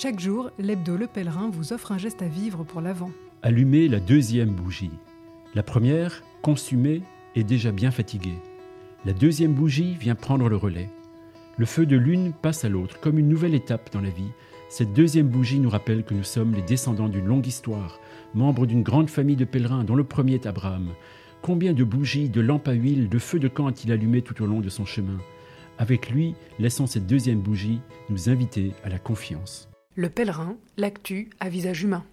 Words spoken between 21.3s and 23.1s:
Combien de bougies, de lampes à huile,